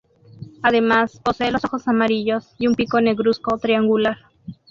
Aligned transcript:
Además 0.63 1.19
posee 1.23 1.51
los 1.51 1.63
ojos 1.65 1.87
amarillos 1.87 2.55
y 2.57 2.65
un 2.65 2.73
pico 2.73 2.99
negruzco 3.01 3.59
triangular. 3.59 4.17